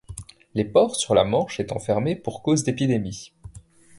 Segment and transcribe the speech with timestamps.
[0.55, 3.33] Les ports sur la Manche étant fermés pour cause d’épidémie.